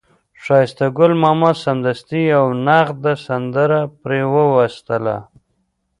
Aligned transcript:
ښایسته 0.43 0.85
ګل 0.97 1.13
ماما 1.23 1.51
سمدستي 1.63 2.21
یوه 2.33 2.51
نغده 2.65 3.13
سندره 3.25 3.79
پرې 4.01 4.19
وویستله. 4.33 5.17